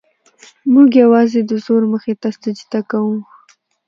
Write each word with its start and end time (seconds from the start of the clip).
موږ 0.73 0.89
یوازې 1.03 1.39
د 1.49 1.51
زور 1.65 1.83
مخې 1.93 2.13
ته 2.21 2.29
سجده 2.41 2.79
کوو. 2.89 3.17